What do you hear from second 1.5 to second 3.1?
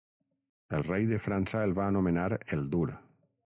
el va anomenar "el Dur".